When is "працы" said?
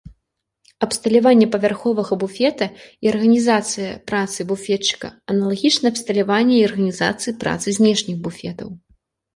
4.13-4.39, 7.47-7.67